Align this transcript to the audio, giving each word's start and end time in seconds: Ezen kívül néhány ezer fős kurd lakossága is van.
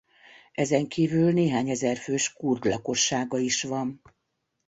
Ezen 0.53 0.87
kívül 0.87 1.31
néhány 1.31 1.69
ezer 1.69 1.97
fős 1.97 2.33
kurd 2.33 2.65
lakossága 2.65 3.37
is 3.39 3.63
van. 3.63 4.01